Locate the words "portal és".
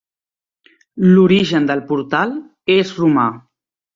1.91-2.97